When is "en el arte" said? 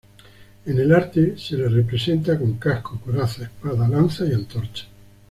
0.65-1.37